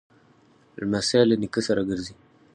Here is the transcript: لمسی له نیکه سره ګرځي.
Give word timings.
لمسی 0.79 1.21
له 1.29 1.35
نیکه 1.41 1.61
سره 1.67 1.81
ګرځي. 1.89 2.13